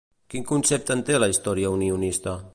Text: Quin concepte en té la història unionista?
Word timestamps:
Quin 0.33 0.47
concepte 0.51 0.95
en 0.95 1.05
té 1.11 1.21
la 1.21 1.31
història 1.35 1.75
unionista? 1.77 2.37